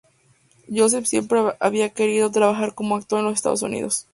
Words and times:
Joseph 0.67 1.05
siempre 1.05 1.39
había 1.59 1.91
querido 1.91 2.31
trabajar 2.31 2.73
como 2.73 2.95
actor 2.95 3.19
en 3.19 3.25
los 3.25 3.35
Estados 3.35 3.61
Unidos. 3.61 4.07